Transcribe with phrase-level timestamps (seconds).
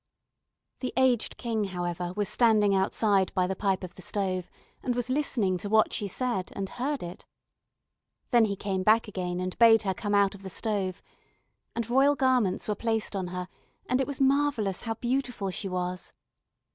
[0.79, 4.49] The aged King, however, was standing outside by the pipe of the stove,
[4.81, 7.23] and was listening to what she said and heard it.
[8.31, 11.03] Then he came back again, and bade her come out of the stove.
[11.75, 13.47] And royal garments were placed on her,
[13.87, 16.13] and it was marvellous how beautiful she was!